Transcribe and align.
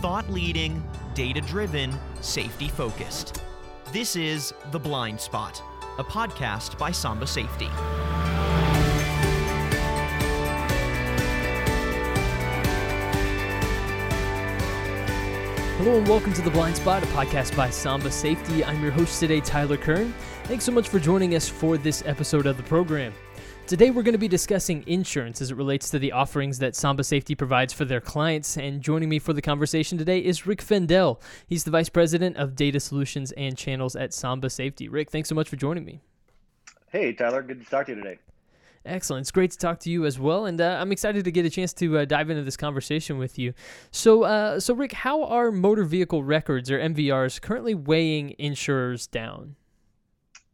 thought 0.00 0.30
leading, 0.30 0.82
data 1.12 1.42
driven, 1.42 1.94
safety 2.22 2.68
focused. 2.68 3.42
This 3.92 4.16
is 4.16 4.54
The 4.70 4.78
Blind 4.78 5.20
Spot, 5.20 5.62
a 5.98 6.04
podcast 6.04 6.78
by 6.78 6.90
Samba 6.90 7.26
Safety. 7.26 7.66
Hello 15.76 15.98
and 15.98 16.08
welcome 16.08 16.32
to 16.32 16.40
The 16.40 16.50
Blind 16.50 16.76
Spot, 16.76 17.02
a 17.02 17.06
podcast 17.08 17.54
by 17.54 17.68
Samba 17.68 18.10
Safety. 18.10 18.64
I'm 18.64 18.80
your 18.80 18.92
host 18.92 19.20
today, 19.20 19.40
Tyler 19.40 19.76
Kern. 19.76 20.14
Thanks 20.44 20.64
so 20.64 20.72
much 20.72 20.88
for 20.88 20.98
joining 20.98 21.34
us 21.34 21.46
for 21.46 21.76
this 21.76 22.02
episode 22.06 22.46
of 22.46 22.56
the 22.56 22.62
program. 22.62 23.12
Today, 23.70 23.92
we're 23.92 24.02
going 24.02 24.14
to 24.14 24.18
be 24.18 24.26
discussing 24.26 24.82
insurance 24.88 25.40
as 25.40 25.52
it 25.52 25.56
relates 25.56 25.90
to 25.90 26.00
the 26.00 26.10
offerings 26.10 26.58
that 26.58 26.74
Samba 26.74 27.04
Safety 27.04 27.36
provides 27.36 27.72
for 27.72 27.84
their 27.84 28.00
clients. 28.00 28.56
And 28.56 28.82
joining 28.82 29.08
me 29.08 29.20
for 29.20 29.32
the 29.32 29.40
conversation 29.40 29.96
today 29.96 30.18
is 30.18 30.44
Rick 30.44 30.60
Fendell. 30.60 31.20
He's 31.46 31.62
the 31.62 31.70
Vice 31.70 31.88
President 31.88 32.36
of 32.36 32.56
Data 32.56 32.80
Solutions 32.80 33.30
and 33.30 33.56
Channels 33.56 33.94
at 33.94 34.12
Samba 34.12 34.50
Safety. 34.50 34.88
Rick, 34.88 35.12
thanks 35.12 35.28
so 35.28 35.36
much 35.36 35.48
for 35.48 35.54
joining 35.54 35.84
me. 35.84 36.00
Hey, 36.90 37.12
Tyler. 37.12 37.42
Good 37.42 37.64
to 37.64 37.70
talk 37.70 37.86
to 37.86 37.92
you 37.92 38.02
today. 38.02 38.18
Excellent. 38.84 39.20
It's 39.20 39.30
great 39.30 39.52
to 39.52 39.58
talk 39.58 39.78
to 39.80 39.90
you 39.90 40.04
as 40.04 40.18
well, 40.18 40.46
and 40.46 40.60
uh, 40.60 40.78
I'm 40.80 40.90
excited 40.90 41.22
to 41.22 41.30
get 41.30 41.46
a 41.46 41.50
chance 41.50 41.72
to 41.74 41.98
uh, 41.98 42.04
dive 42.06 42.28
into 42.28 42.42
this 42.42 42.56
conversation 42.56 43.18
with 43.18 43.38
you. 43.38 43.54
So, 43.92 44.24
uh, 44.24 44.58
so 44.58 44.74
Rick, 44.74 44.94
how 44.94 45.22
are 45.22 45.52
motor 45.52 45.84
vehicle 45.84 46.24
records 46.24 46.72
or 46.72 46.80
MVRs 46.80 47.40
currently 47.40 47.76
weighing 47.76 48.34
insurers 48.36 49.06
down? 49.06 49.54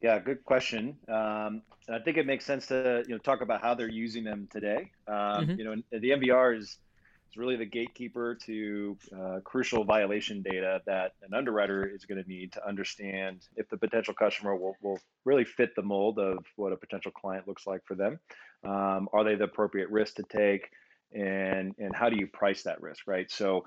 Yeah, 0.03 0.19
good 0.19 0.45
question. 0.45 0.99
Um, 1.09 1.63
I 1.89 1.99
think 2.01 2.17
it 2.17 2.27
makes 2.27 2.45
sense 2.45 2.67
to 2.67 3.05
you 3.07 3.15
know 3.15 3.19
talk 3.19 3.41
about 3.41 3.63
how 3.63 3.75
they're 3.75 3.91
using 3.91 4.25
them 4.25 4.49
today. 4.51 4.91
Um, 5.07 5.15
mm-hmm. 5.15 5.59
You 5.59 5.65
know, 5.65 5.83
the 5.93 6.11
MVR 6.11 6.59
is 6.59 6.79
is 7.31 7.37
really 7.37 7.57
the 7.57 7.67
gatekeeper 7.67 8.37
to 8.47 8.97
uh, 9.17 9.41
crucial 9.45 9.85
violation 9.85 10.43
data 10.43 10.81
that 10.87 11.13
an 11.23 11.35
underwriter 11.35 11.87
is 11.87 12.05
going 12.05 12.23
to 12.23 12.29
need 12.29 12.53
to 12.53 12.67
understand 12.67 13.41
if 13.57 13.69
the 13.69 13.77
potential 13.77 14.15
customer 14.15 14.55
will, 14.55 14.77
will 14.81 15.01
really 15.25 15.45
fit 15.45 15.75
the 15.75 15.83
mold 15.83 16.19
of 16.19 16.39
what 16.57 16.73
a 16.73 16.77
potential 16.77 17.11
client 17.11 17.49
looks 17.49 17.67
like 17.67 17.85
for 17.85 17.95
them. 17.95 18.19
Um, 18.65 19.09
are 19.13 19.25
they 19.25 19.35
the 19.35 19.45
appropriate 19.45 19.91
risk 19.91 20.17
to 20.17 20.23
take? 20.23 20.71
and 21.13 21.75
and 21.79 21.95
how 21.95 22.09
do 22.09 22.17
you 22.17 22.27
price 22.27 22.65
that 22.65 22.83
risk 22.83 23.07
right 23.07 23.31
so 23.31 23.65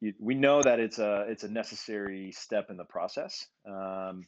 you, 0.00 0.14
we 0.20 0.34
know 0.34 0.62
that 0.62 0.78
it's 0.78 0.98
a 0.98 1.26
it's 1.28 1.42
a 1.42 1.48
necessary 1.48 2.30
step 2.32 2.70
in 2.70 2.76
the 2.76 2.84
process 2.84 3.46
um, 3.68 4.24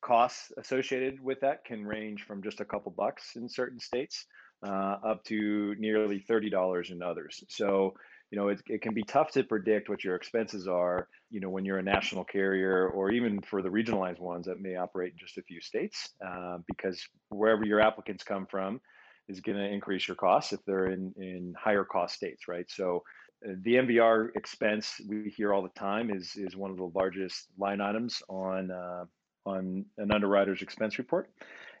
costs 0.00 0.52
associated 0.56 1.22
with 1.22 1.40
that 1.40 1.64
can 1.64 1.84
range 1.86 2.22
from 2.22 2.42
just 2.42 2.60
a 2.60 2.64
couple 2.64 2.92
bucks 2.92 3.36
in 3.36 3.48
certain 3.48 3.80
states 3.80 4.26
uh, 4.66 4.96
up 5.04 5.24
to 5.24 5.74
nearly 5.78 6.24
$30 6.28 6.90
in 6.90 7.02
others. 7.02 7.42
So, 7.48 7.94
you 8.30 8.38
know, 8.38 8.48
it, 8.48 8.60
it 8.66 8.82
can 8.82 8.94
be 8.94 9.02
tough 9.02 9.32
to 9.32 9.42
predict 9.42 9.88
what 9.88 10.04
your 10.04 10.14
expenses 10.14 10.68
are, 10.68 11.08
you 11.30 11.40
know, 11.40 11.48
when 11.48 11.64
you're 11.64 11.78
a 11.78 11.82
national 11.82 12.24
carrier 12.24 12.88
or 12.88 13.10
even 13.10 13.40
for 13.40 13.62
the 13.62 13.68
regionalized 13.68 14.20
ones 14.20 14.46
that 14.46 14.60
may 14.60 14.76
operate 14.76 15.12
in 15.12 15.18
just 15.18 15.38
a 15.38 15.42
few 15.42 15.60
states, 15.60 16.10
uh, 16.24 16.58
because 16.66 17.02
wherever 17.30 17.64
your 17.64 17.80
applicants 17.80 18.22
come 18.22 18.46
from 18.46 18.80
is 19.28 19.40
going 19.40 19.58
to 19.58 19.66
increase 19.66 20.06
your 20.06 20.16
costs 20.16 20.52
if 20.52 20.60
they're 20.66 20.90
in, 20.90 21.12
in 21.16 21.54
higher 21.58 21.84
cost 21.84 22.14
states, 22.14 22.46
right? 22.46 22.70
So, 22.70 23.02
uh, 23.46 23.52
the 23.62 23.76
MVR 23.76 24.36
expense 24.36 25.00
we 25.08 25.32
hear 25.34 25.54
all 25.54 25.62
the 25.62 25.70
time 25.70 26.10
is 26.10 26.36
is 26.36 26.56
one 26.56 26.70
of 26.70 26.76
the 26.76 26.90
largest 26.94 27.46
line 27.58 27.80
items 27.80 28.22
on 28.28 28.70
uh, 28.70 29.04
on 29.46 29.84
an 29.98 30.12
underwriter's 30.12 30.62
expense 30.62 30.98
report, 30.98 31.30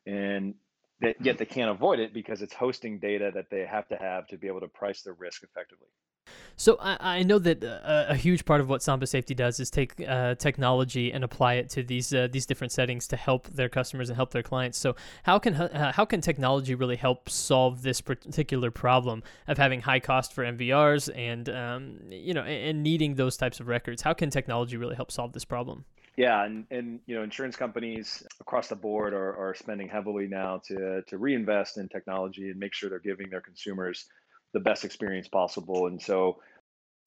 and 0.06 0.54
that, 1.00 1.16
yet 1.20 1.38
they 1.38 1.46
can't 1.46 1.70
avoid 1.70 1.98
it 1.98 2.12
because 2.12 2.42
it's 2.42 2.54
hosting 2.54 2.98
data 2.98 3.30
that 3.34 3.50
they 3.50 3.66
have 3.66 3.88
to 3.88 3.96
have 3.96 4.26
to 4.28 4.36
be 4.36 4.48
able 4.48 4.60
to 4.60 4.68
price 4.68 5.02
their 5.02 5.14
risk 5.14 5.42
effectively. 5.42 5.88
So 6.56 6.76
I, 6.78 6.96
I 7.00 7.22
know 7.22 7.38
that 7.38 7.64
a, 7.64 7.90
uh, 7.90 8.06
a, 8.10 8.16
huge 8.16 8.44
part 8.44 8.60
of 8.60 8.68
what 8.68 8.82
Samba 8.82 9.06
Safety 9.06 9.34
does 9.34 9.58
is 9.60 9.70
take 9.70 9.94
uh, 10.06 10.34
technology 10.34 11.10
and 11.10 11.24
apply 11.24 11.54
it 11.54 11.70
to 11.70 11.82
these 11.82 12.12
uh, 12.12 12.28
these 12.30 12.44
different 12.44 12.72
settings 12.72 13.08
to 13.08 13.16
help 13.16 13.48
their 13.48 13.68
customers 13.68 14.10
and 14.10 14.16
help 14.16 14.30
their 14.30 14.42
clients. 14.42 14.78
So 14.78 14.94
how 15.22 15.38
can 15.38 15.54
uh, 15.54 15.92
how 15.92 16.04
can 16.04 16.20
technology 16.20 16.74
really 16.74 16.96
help 16.96 17.30
solve 17.30 17.82
this 17.82 18.00
particular 18.00 18.70
problem 18.70 19.22
of 19.48 19.56
having 19.56 19.80
high 19.80 20.00
cost 20.00 20.34
for 20.34 20.44
MVRs 20.44 21.10
and 21.16 21.48
um, 21.48 21.98
you 22.10 22.34
know 22.34 22.42
and, 22.42 22.68
and 22.68 22.82
needing 22.82 23.14
those 23.14 23.36
types 23.38 23.58
of 23.60 23.66
records? 23.66 24.02
How 24.02 24.12
can 24.12 24.28
technology 24.28 24.76
really 24.76 24.96
help 24.96 25.10
solve 25.10 25.32
this 25.32 25.46
problem? 25.46 25.86
Yeah, 26.16 26.44
and, 26.44 26.66
and 26.70 27.00
you 27.06 27.16
know, 27.16 27.22
insurance 27.22 27.56
companies 27.56 28.22
across 28.40 28.68
the 28.68 28.76
board 28.76 29.14
are, 29.14 29.36
are 29.36 29.54
spending 29.54 29.88
heavily 29.88 30.26
now 30.26 30.60
to 30.66 31.02
to 31.08 31.18
reinvest 31.18 31.78
in 31.78 31.88
technology 31.88 32.50
and 32.50 32.58
make 32.58 32.74
sure 32.74 32.90
they're 32.90 32.98
giving 32.98 33.30
their 33.30 33.40
consumers 33.40 34.06
the 34.52 34.60
best 34.60 34.84
experience 34.84 35.28
possible. 35.28 35.86
And 35.86 36.02
so, 36.02 36.38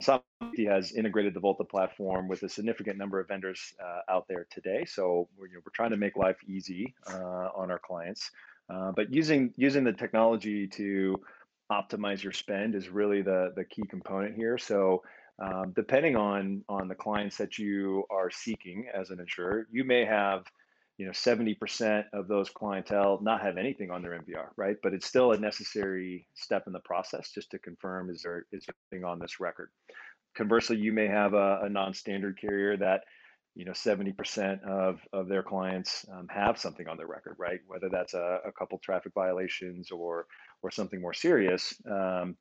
Safety 0.02 0.66
has 0.66 0.92
integrated 0.92 1.34
the 1.34 1.40
Volta 1.40 1.64
platform 1.64 2.28
with 2.28 2.44
a 2.44 2.50
significant 2.50 2.98
number 2.98 3.20
of 3.20 3.28
vendors 3.28 3.74
uh, 3.82 4.12
out 4.12 4.26
there 4.28 4.48
today. 4.52 4.86
So 4.86 5.30
we're, 5.38 5.48
you 5.48 5.54
know, 5.56 5.60
we're 5.66 5.72
trying 5.74 5.92
to 5.92 5.98
make 5.98 6.16
life 6.18 6.38
easy 6.48 6.94
uh, 7.10 7.50
on 7.56 7.72
our 7.72 7.80
clients, 7.80 8.32
uh, 8.70 8.92
but 8.96 9.14
using 9.14 9.54
using 9.56 9.84
the 9.84 9.94
technology 9.94 10.68
to 10.68 11.16
optimize 11.72 12.22
your 12.22 12.34
spend 12.34 12.76
is 12.76 12.90
really 12.90 13.22
the 13.22 13.54
the 13.56 13.64
key 13.64 13.84
component 13.90 14.36
here. 14.36 14.58
So 14.58 15.04
um, 15.42 15.74
depending 15.76 16.16
on 16.16 16.64
on 16.70 16.88
the 16.88 16.96
clients 16.96 17.38
that 17.38 17.58
you 17.58 18.04
are 18.10 18.30
seeking 18.30 18.88
as 18.94 19.10
an 19.10 19.20
insurer, 19.20 19.68
you 19.72 19.84
may 19.84 20.06
have 20.06 20.44
you 20.98 21.06
know 21.06 21.12
70% 21.12 22.06
of 22.14 22.28
those 22.28 22.50
clientele 22.50 23.20
not 23.22 23.42
have 23.42 23.58
anything 23.58 23.90
on 23.90 24.02
their 24.02 24.20
MVR, 24.20 24.50
right? 24.58 24.78
But 24.84 24.94
it's 24.94 25.08
still 25.08 25.32
a 25.32 25.38
necessary 25.38 26.28
step 26.36 26.64
in 26.68 26.74
the 26.74 26.80
process 26.80 27.32
just 27.32 27.52
to 27.52 27.60
confirm 27.60 28.10
is 28.10 28.22
there 28.22 28.46
is 28.52 28.66
anything 28.92 29.06
on 29.06 29.20
this 29.20 29.40
record. 29.40 29.70
Conversely, 30.36 30.78
you 30.78 30.94
may 30.94 31.08
have 31.08 31.34
a, 31.34 31.62
a 31.64 31.70
non-standard 31.70 32.40
carrier 32.40 32.78
that 32.78 33.02
you 33.56 33.66
know 33.66 33.72
70% 33.72 34.64
of 34.64 35.00
of 35.14 35.28
their 35.28 35.44
clients 35.44 36.06
um, 36.12 36.28
have 36.30 36.58
something 36.58 36.88
on 36.88 36.98
their 36.98 37.08
record 37.08 37.36
right 37.38 37.60
whether 37.68 37.90
that's 37.90 38.14
a, 38.14 38.40
a 38.46 38.52
couple 38.52 38.80
traffic 38.80 39.14
violations 39.14 39.92
or 39.92 40.26
or 40.64 40.72
something 40.72 41.00
more 41.00 41.14
serious 41.14 41.74
um, 41.90 42.36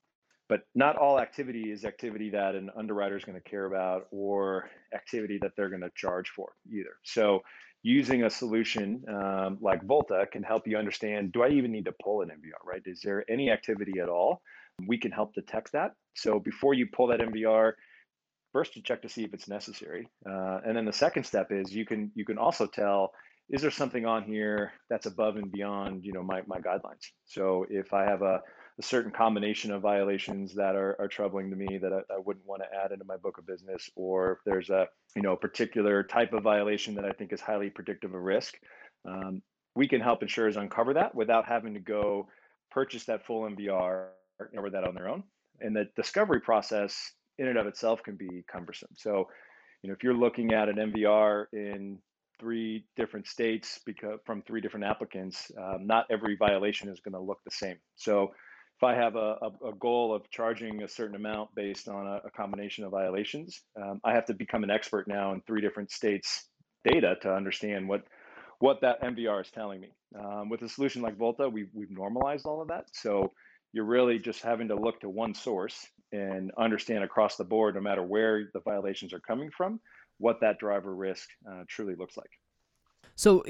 but 0.52 0.64
not 0.74 0.96
all 0.96 1.18
activity 1.18 1.72
is 1.72 1.86
activity 1.86 2.28
that 2.28 2.54
an 2.54 2.68
underwriter 2.76 3.16
is 3.16 3.24
going 3.24 3.40
to 3.40 3.48
care 3.48 3.64
about 3.64 4.02
or 4.10 4.68
activity 4.94 5.38
that 5.40 5.52
they're 5.56 5.70
going 5.70 5.80
to 5.80 5.90
charge 5.96 6.28
for 6.28 6.52
either. 6.70 6.94
So 7.04 7.40
using 7.82 8.24
a 8.24 8.28
solution 8.28 9.02
um, 9.08 9.56
like 9.62 9.82
Volta 9.82 10.26
can 10.30 10.42
help 10.42 10.66
you 10.66 10.76
understand, 10.76 11.32
do 11.32 11.42
I 11.42 11.48
even 11.48 11.72
need 11.72 11.86
to 11.86 11.94
pull 12.04 12.20
an 12.20 12.28
MVR, 12.28 12.70
right? 12.70 12.82
Is 12.84 13.00
there 13.02 13.24
any 13.30 13.50
activity 13.50 13.94
at 14.02 14.10
all? 14.10 14.42
We 14.86 14.98
can 14.98 15.10
help 15.10 15.32
detect 15.32 15.72
that. 15.72 15.92
So 16.16 16.38
before 16.38 16.74
you 16.74 16.86
pull 16.94 17.06
that 17.06 17.20
MVR, 17.20 17.72
first 18.52 18.76
you 18.76 18.82
check 18.82 19.00
to 19.00 19.08
see 19.08 19.24
if 19.24 19.32
it's 19.32 19.48
necessary. 19.48 20.06
Uh, 20.28 20.58
and 20.66 20.76
then 20.76 20.84
the 20.84 20.92
second 20.92 21.24
step 21.24 21.46
is 21.50 21.74
you 21.74 21.86
can 21.86 22.12
you 22.14 22.26
can 22.26 22.36
also 22.36 22.66
tell, 22.66 23.12
is 23.48 23.62
there 23.62 23.70
something 23.70 24.04
on 24.04 24.22
here 24.22 24.72
that's 24.90 25.06
above 25.06 25.36
and 25.36 25.50
beyond, 25.50 26.04
you 26.04 26.12
know, 26.12 26.22
my, 26.22 26.42
my 26.46 26.58
guidelines? 26.58 27.06
So 27.24 27.64
if 27.70 27.94
I 27.94 28.04
have 28.04 28.20
a 28.20 28.42
a 28.82 28.84
certain 28.84 29.12
combination 29.12 29.70
of 29.70 29.80
violations 29.80 30.54
that 30.54 30.74
are, 30.74 30.96
are 30.98 31.06
troubling 31.06 31.50
to 31.50 31.56
me 31.56 31.78
that 31.78 31.92
I, 31.92 31.98
I 32.14 32.18
wouldn't 32.18 32.46
want 32.46 32.62
to 32.62 32.78
add 32.84 32.90
into 32.90 33.04
my 33.04 33.16
book 33.16 33.38
of 33.38 33.46
business, 33.46 33.88
or 33.94 34.32
if 34.32 34.38
there's 34.44 34.70
a 34.70 34.88
you 35.14 35.22
know 35.22 35.36
particular 35.36 36.02
type 36.02 36.32
of 36.32 36.42
violation 36.42 36.94
that 36.96 37.04
I 37.04 37.12
think 37.12 37.32
is 37.32 37.40
highly 37.40 37.70
predictive 37.70 38.12
of 38.12 38.20
risk, 38.20 38.54
um, 39.08 39.40
we 39.76 39.86
can 39.86 40.00
help 40.00 40.22
insurers 40.22 40.56
uncover 40.56 40.94
that 40.94 41.14
without 41.14 41.46
having 41.46 41.74
to 41.74 41.80
go 41.80 42.26
purchase 42.70 43.04
that 43.04 43.24
full 43.24 43.42
MVR 43.42 44.08
or 44.56 44.70
that 44.70 44.84
on 44.84 44.94
their 44.94 45.08
own. 45.08 45.22
And 45.60 45.76
the 45.76 45.88
discovery 45.94 46.40
process 46.40 47.12
in 47.38 47.46
and 47.46 47.58
of 47.58 47.66
itself 47.66 48.02
can 48.02 48.16
be 48.16 48.44
cumbersome. 48.50 48.90
So, 48.96 49.28
you 49.82 49.88
know, 49.88 49.94
if 49.94 50.02
you're 50.02 50.14
looking 50.14 50.52
at 50.52 50.68
an 50.68 50.76
MVR 50.76 51.46
in 51.52 51.98
three 52.40 52.84
different 52.96 53.26
states 53.28 53.80
because 53.86 54.18
from 54.26 54.42
three 54.42 54.60
different 54.60 54.86
applicants, 54.86 55.50
um, 55.56 55.86
not 55.86 56.06
every 56.10 56.36
violation 56.36 56.88
is 56.88 57.00
going 57.00 57.12
to 57.12 57.20
look 57.20 57.38
the 57.44 57.50
same. 57.52 57.76
So 57.94 58.32
if 58.82 58.86
I 58.86 58.96
have 58.96 59.14
a, 59.14 59.36
a, 59.40 59.68
a, 59.68 59.74
goal 59.78 60.12
of 60.12 60.28
charging 60.30 60.82
a 60.82 60.88
certain 60.88 61.14
amount 61.14 61.54
based 61.54 61.88
on 61.88 62.04
a, 62.04 62.26
a 62.26 62.30
combination 62.32 62.82
of 62.82 62.90
violations, 62.90 63.62
um, 63.80 64.00
I 64.02 64.12
have 64.12 64.24
to 64.26 64.34
become 64.34 64.64
an 64.64 64.70
expert 64.72 65.06
now 65.06 65.32
in 65.32 65.40
three 65.42 65.60
different 65.60 65.92
states' 65.92 66.48
data 66.84 67.14
to 67.22 67.32
understand 67.32 67.88
what 67.88 68.02
what 68.58 68.80
that 68.80 69.00
MVR 69.02 69.42
is 69.42 69.50
telling 69.52 69.80
me. 69.80 69.90
Um, 70.18 70.48
with 70.48 70.62
a 70.62 70.68
solution 70.68 71.02
like 71.02 71.16
Volta, 71.16 71.48
we've, 71.48 71.70
we've 71.72 71.90
normalized 71.90 72.46
all 72.46 72.60
of 72.60 72.68
that. 72.68 72.86
So 72.92 73.32
you're 73.72 73.84
really 73.84 74.18
just 74.20 74.42
having 74.42 74.68
to 74.68 74.76
look 74.76 75.00
to 75.00 75.08
one 75.08 75.34
source 75.34 75.84
and 76.12 76.52
understand 76.56 77.02
across 77.02 77.36
the 77.36 77.44
board, 77.44 77.74
no 77.74 77.80
matter 77.80 78.04
where 78.04 78.50
the 78.52 78.60
violations 78.60 79.12
are 79.12 79.20
coming 79.20 79.50
from, 79.56 79.80
what 80.18 80.40
that 80.42 80.60
driver 80.60 80.94
risk 80.94 81.28
uh, 81.50 81.62
truly 81.68 81.96
looks 81.96 82.16
like. 82.16 82.30
So 83.14 83.44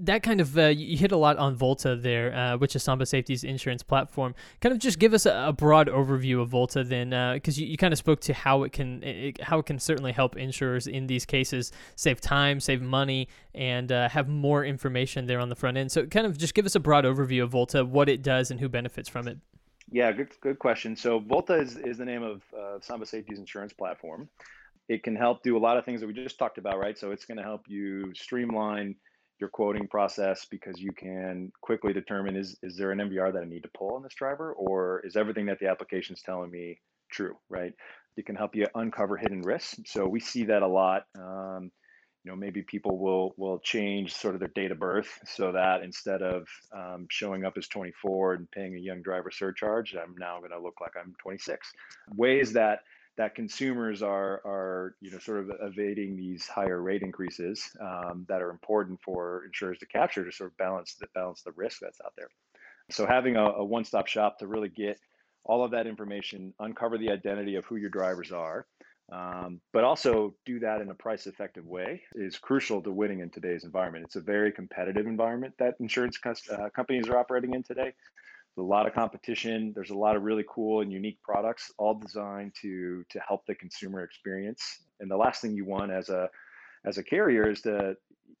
that 0.00 0.22
kind 0.22 0.40
of 0.40 0.56
uh, 0.58 0.66
you 0.66 0.96
hit 0.96 1.10
a 1.10 1.16
lot 1.16 1.38
on 1.38 1.56
Volta 1.56 1.96
there, 1.96 2.34
uh, 2.34 2.56
which 2.58 2.76
is 2.76 2.82
Samba 2.82 3.06
Safety's 3.06 3.44
insurance 3.44 3.82
platform. 3.82 4.34
Kind 4.60 4.72
of 4.72 4.78
just 4.78 4.98
give 4.98 5.14
us 5.14 5.26
a, 5.26 5.46
a 5.48 5.52
broad 5.52 5.88
overview 5.88 6.40
of 6.40 6.48
Volta, 6.48 6.84
then, 6.84 7.10
because 7.34 7.58
uh, 7.58 7.62
you, 7.62 7.66
you 7.66 7.76
kind 7.76 7.92
of 7.92 7.98
spoke 7.98 8.20
to 8.20 8.34
how 8.34 8.62
it 8.62 8.72
can 8.72 9.02
it, 9.02 9.42
how 9.42 9.58
it 9.58 9.66
can 9.66 9.78
certainly 9.78 10.12
help 10.12 10.36
insurers 10.36 10.86
in 10.86 11.06
these 11.06 11.24
cases 11.24 11.72
save 11.96 12.20
time, 12.20 12.60
save 12.60 12.82
money, 12.82 13.28
and 13.54 13.90
uh, 13.90 14.08
have 14.08 14.28
more 14.28 14.64
information 14.64 15.26
there 15.26 15.40
on 15.40 15.48
the 15.48 15.56
front 15.56 15.76
end. 15.76 15.90
So 15.90 16.06
kind 16.06 16.26
of 16.26 16.36
just 16.36 16.54
give 16.54 16.66
us 16.66 16.74
a 16.74 16.80
broad 16.80 17.04
overview 17.04 17.42
of 17.42 17.50
Volta, 17.50 17.84
what 17.84 18.08
it 18.08 18.22
does, 18.22 18.50
and 18.50 18.60
who 18.60 18.68
benefits 18.68 19.08
from 19.08 19.28
it. 19.28 19.38
Yeah, 19.90 20.12
good 20.12 20.28
good 20.40 20.58
question. 20.58 20.94
So 20.94 21.20
Volta 21.20 21.54
is, 21.54 21.76
is 21.76 21.96
the 21.96 22.04
name 22.04 22.22
of 22.22 22.42
Samba 22.82 23.06
Safety's 23.06 23.38
insurance 23.38 23.72
platform 23.72 24.28
it 24.88 25.02
can 25.02 25.16
help 25.16 25.42
do 25.42 25.56
a 25.56 25.58
lot 25.58 25.76
of 25.76 25.84
things 25.84 26.00
that 26.00 26.06
we 26.06 26.12
just 26.12 26.38
talked 26.38 26.58
about, 26.58 26.78
right? 26.78 26.96
So 26.98 27.10
it's 27.10 27.24
going 27.24 27.38
to 27.38 27.42
help 27.42 27.68
you 27.68 28.12
streamline 28.14 28.94
your 29.38 29.48
quoting 29.50 29.86
process 29.86 30.46
because 30.50 30.80
you 30.80 30.92
can 30.92 31.52
quickly 31.60 31.92
determine 31.92 32.36
is 32.36 32.56
is 32.62 32.76
there 32.76 32.90
an 32.90 32.98
MVR 32.98 33.32
that 33.32 33.42
I 33.42 33.46
need 33.46 33.62
to 33.64 33.70
pull 33.76 33.94
on 33.94 34.02
this 34.02 34.14
driver 34.14 34.52
or 34.52 35.02
is 35.04 35.16
everything 35.16 35.46
that 35.46 35.58
the 35.58 35.68
application 35.68 36.14
is 36.14 36.22
telling 36.22 36.50
me 36.50 36.80
true, 37.10 37.36
right? 37.48 37.72
It 38.16 38.26
can 38.26 38.36
help 38.36 38.54
you 38.54 38.66
uncover 38.74 39.16
hidden 39.16 39.42
risks. 39.42 39.78
So 39.86 40.06
we 40.06 40.20
see 40.20 40.44
that 40.44 40.62
a 40.62 40.66
lot. 40.66 41.04
Um, 41.18 41.70
you 42.24 42.32
know, 42.32 42.36
maybe 42.36 42.62
people 42.62 42.98
will 42.98 43.34
will 43.36 43.60
change 43.60 44.12
sort 44.12 44.34
of 44.34 44.40
their 44.40 44.48
date 44.48 44.72
of 44.72 44.80
birth 44.80 45.08
so 45.26 45.52
that 45.52 45.82
instead 45.84 46.22
of 46.22 46.48
um, 46.76 47.06
showing 47.08 47.44
up 47.44 47.54
as 47.56 47.68
24 47.68 48.34
and 48.34 48.50
paying 48.50 48.74
a 48.74 48.80
young 48.80 49.00
driver 49.02 49.30
surcharge, 49.30 49.94
I'm 49.94 50.16
now 50.18 50.38
going 50.38 50.50
to 50.50 50.60
look 50.60 50.80
like 50.80 50.92
I'm 51.00 51.14
26. 51.22 51.70
Ways 52.16 52.52
that 52.54 52.80
that 53.16 53.34
consumers 53.34 54.02
are 54.02 54.40
are 54.44 54.94
you 55.00 55.10
know 55.10 55.18
sort 55.18 55.40
of 55.40 55.50
evading 55.62 56.16
these 56.16 56.46
higher 56.46 56.80
rate 56.80 57.02
increases 57.02 57.70
um, 57.80 58.26
that 58.28 58.42
are 58.42 58.50
important 58.50 59.00
for 59.02 59.44
insurers 59.46 59.78
to 59.78 59.86
capture 59.86 60.24
to 60.24 60.32
sort 60.32 60.50
of 60.50 60.56
balance 60.56 60.94
the 61.00 61.06
balance 61.14 61.42
the 61.42 61.52
risk 61.52 61.80
that's 61.80 62.00
out 62.04 62.12
there. 62.16 62.28
So 62.90 63.06
having 63.06 63.36
a, 63.36 63.44
a 63.44 63.64
one-stop 63.64 64.06
shop 64.06 64.38
to 64.38 64.46
really 64.46 64.68
get 64.68 64.98
all 65.44 65.64
of 65.64 65.72
that 65.72 65.86
information, 65.86 66.54
uncover 66.60 66.98
the 66.98 67.10
identity 67.10 67.56
of 67.56 67.64
who 67.64 67.76
your 67.76 67.90
drivers 67.90 68.32
are, 68.32 68.66
um, 69.12 69.60
but 69.72 69.84
also 69.84 70.34
do 70.44 70.58
that 70.60 70.80
in 70.80 70.90
a 70.90 70.94
price-effective 70.94 71.64
way 71.64 72.02
is 72.14 72.38
crucial 72.38 72.82
to 72.82 72.90
winning 72.90 73.20
in 73.20 73.30
today's 73.30 73.64
environment. 73.64 74.04
It's 74.04 74.16
a 74.16 74.20
very 74.20 74.50
competitive 74.50 75.06
environment 75.06 75.54
that 75.58 75.74
insurance 75.78 76.18
uh, 76.24 76.68
companies 76.74 77.08
are 77.08 77.16
operating 77.16 77.54
in 77.54 77.62
today. 77.62 77.92
A 78.58 78.62
lot 78.62 78.86
of 78.86 78.94
competition. 78.94 79.72
There's 79.74 79.90
a 79.90 79.96
lot 79.96 80.16
of 80.16 80.22
really 80.22 80.44
cool 80.48 80.80
and 80.80 80.90
unique 80.90 81.20
products, 81.22 81.70
all 81.78 81.94
designed 81.94 82.52
to 82.62 83.04
to 83.10 83.20
help 83.20 83.44
the 83.46 83.54
consumer 83.54 84.02
experience. 84.02 84.80
And 85.00 85.10
the 85.10 85.16
last 85.16 85.42
thing 85.42 85.54
you 85.54 85.66
want 85.66 85.92
as 85.92 86.08
a 86.08 86.30
as 86.86 86.98
a 86.98 87.02
carrier 87.02 87.50
is 87.50 87.60
to 87.62 87.96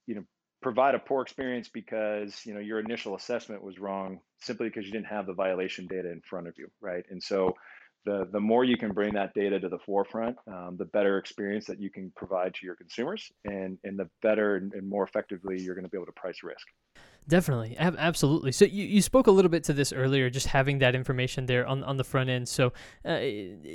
you 0.06 0.14
know 0.14 0.24
provide 0.62 0.94
a 0.94 0.98
poor 0.98 1.22
experience 1.22 1.68
because 1.68 2.44
you 2.46 2.54
know 2.54 2.60
your 2.60 2.78
initial 2.80 3.14
assessment 3.14 3.62
was 3.62 3.78
wrong 3.78 4.20
simply 4.40 4.68
because 4.68 4.86
you 4.86 4.92
didn't 4.92 5.06
have 5.06 5.26
the 5.26 5.34
violation 5.34 5.86
data 5.86 6.10
in 6.10 6.20
front 6.22 6.48
of 6.48 6.54
you, 6.56 6.68
right? 6.80 7.04
And 7.10 7.22
so 7.22 7.54
the 8.06 8.26
the 8.32 8.40
more 8.40 8.64
you 8.64 8.78
can 8.78 8.92
bring 8.92 9.12
that 9.14 9.34
data 9.34 9.60
to 9.60 9.68
the 9.68 9.78
forefront, 9.78 10.36
um, 10.46 10.76
the 10.78 10.86
better 10.86 11.18
experience 11.18 11.66
that 11.66 11.80
you 11.80 11.90
can 11.90 12.10
provide 12.16 12.54
to 12.54 12.64
your 12.64 12.76
consumers, 12.76 13.30
and 13.44 13.78
and 13.84 13.98
the 13.98 14.08
better 14.22 14.56
and 14.56 14.88
more 14.88 15.04
effectively 15.04 15.60
you're 15.60 15.74
going 15.74 15.84
to 15.84 15.90
be 15.90 15.98
able 15.98 16.06
to 16.06 16.12
price 16.12 16.42
risk. 16.42 16.66
Definitely, 17.28 17.76
Ab- 17.76 17.96
absolutely. 17.98 18.52
So 18.52 18.64
you, 18.64 18.84
you 18.84 19.02
spoke 19.02 19.26
a 19.26 19.32
little 19.32 19.48
bit 19.48 19.64
to 19.64 19.72
this 19.72 19.92
earlier, 19.92 20.30
just 20.30 20.46
having 20.46 20.78
that 20.78 20.94
information 20.94 21.46
there 21.46 21.66
on, 21.66 21.82
on 21.82 21.96
the 21.96 22.04
front 22.04 22.30
end. 22.30 22.48
So 22.48 22.72
uh, 23.04 23.18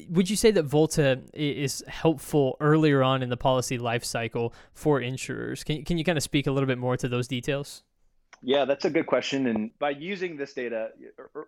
would 0.09 0.30
you 0.30 0.38
say 0.38 0.51
that 0.51 0.63
Volta 0.63 1.21
is 1.33 1.83
helpful 1.88 2.56
earlier 2.62 3.03
on 3.03 3.21
in 3.21 3.30
the 3.30 3.38
policy 3.38 3.77
life 3.77 4.06
cycle 4.06 4.53
for 4.74 5.01
insurers? 5.01 5.65
Can, 5.65 5.83
can 5.83 5.98
you 5.98 6.06
kind 6.06 6.18
of 6.18 6.24
speak 6.24 6.48
a 6.48 6.51
little 6.51 6.68
bit 6.68 6.77
more 6.77 6.95
to 6.95 7.09
those 7.09 7.27
details? 7.27 7.83
Yeah, 8.42 8.65
that's 8.65 8.86
a 8.86 8.89
good 8.89 9.06
question. 9.06 9.48
And 9.48 9.77
by 9.80 9.92
using 9.92 10.38
this 10.38 10.53
data 10.53 10.89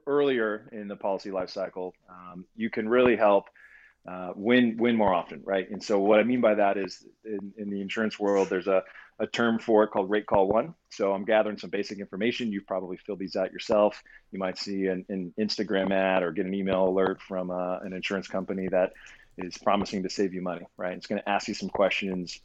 earlier 0.05 0.69
in 0.71 0.87
the 0.87 0.95
policy 0.95 1.31
life 1.31 1.49
cycle, 1.49 1.95
um, 2.09 2.45
you 2.55 2.69
can 2.69 2.87
really 2.87 3.15
help 3.15 3.45
uh, 4.07 4.31
win 4.35 4.75
win 4.77 4.97
more 4.97 5.13
often, 5.13 5.41
right? 5.45 5.69
And 5.71 5.81
so 5.81 5.99
what 5.99 6.19
I 6.19 6.23
mean 6.23 6.41
by 6.41 6.55
that 6.55 6.77
is 6.77 7.05
in, 7.23 7.53
in 7.57 7.69
the 7.69 7.81
insurance 7.81 8.19
world, 8.19 8.49
there's 8.49 8.67
a 8.67 8.83
a 9.19 9.27
term 9.27 9.59
for 9.59 9.83
it 9.83 9.89
called 9.89 10.09
rate 10.09 10.25
call 10.25 10.47
one. 10.47 10.73
So 10.89 11.13
I'm 11.13 11.25
gathering 11.25 11.57
some 11.57 11.69
basic 11.69 11.99
information. 11.99 12.51
You've 12.51 12.67
probably 12.67 12.97
filled 12.97 13.19
these 13.19 13.35
out 13.35 13.51
yourself. 13.51 14.01
You 14.31 14.39
might 14.39 14.57
see 14.57 14.87
an, 14.87 15.05
an 15.09 15.33
Instagram 15.39 15.91
ad 15.91 16.23
or 16.23 16.31
get 16.31 16.45
an 16.45 16.53
email 16.53 16.87
alert 16.87 17.21
from 17.21 17.51
uh, 17.51 17.79
an 17.79 17.93
insurance 17.93 18.27
company 18.27 18.67
that 18.69 18.93
is 19.37 19.57
promising 19.57 20.03
to 20.03 20.09
save 20.09 20.33
you 20.33 20.41
money, 20.41 20.65
right? 20.77 20.95
It's 20.97 21.07
going 21.07 21.21
to 21.21 21.29
ask 21.29 21.47
you 21.47 21.53
some 21.53 21.69
questions. 21.69 22.39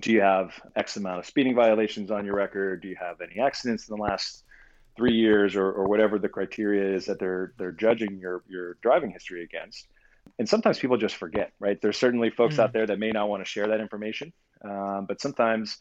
Do 0.00 0.12
you 0.12 0.20
have 0.20 0.52
X 0.74 0.96
amount 0.96 1.20
of 1.20 1.26
speeding 1.26 1.54
violations 1.54 2.10
on 2.10 2.24
your 2.24 2.34
record? 2.34 2.82
Do 2.82 2.88
you 2.88 2.96
have 2.96 3.20
any 3.20 3.40
accidents 3.40 3.88
in 3.88 3.96
the 3.96 4.02
last 4.02 4.44
three 4.96 5.14
years 5.14 5.56
or, 5.56 5.70
or 5.70 5.86
whatever 5.86 6.18
the 6.18 6.28
criteria 6.28 6.94
is 6.96 7.06
that 7.06 7.18
they're 7.18 7.52
they're 7.58 7.72
judging 7.72 8.18
your 8.18 8.42
your 8.48 8.74
driving 8.82 9.10
history 9.10 9.42
against? 9.44 9.86
And 10.38 10.48
sometimes 10.48 10.78
people 10.78 10.96
just 10.96 11.16
forget, 11.16 11.52
right? 11.60 11.80
There's 11.80 11.98
certainly 11.98 12.30
folks 12.30 12.56
mm. 12.56 12.60
out 12.60 12.72
there 12.72 12.86
that 12.86 12.98
may 12.98 13.10
not 13.10 13.28
want 13.28 13.44
to 13.44 13.48
share 13.48 13.68
that 13.68 13.80
information, 13.80 14.32
um, 14.64 15.04
but 15.06 15.20
sometimes 15.20 15.78